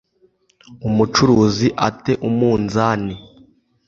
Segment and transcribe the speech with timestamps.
[0.87, 3.15] umucuruzi a te umunzani